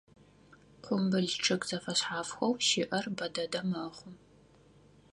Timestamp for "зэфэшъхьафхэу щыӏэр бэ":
1.69-3.27